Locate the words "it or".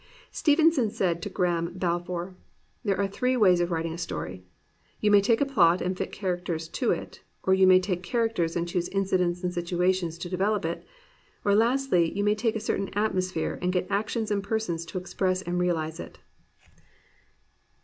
6.89-7.53, 10.65-11.53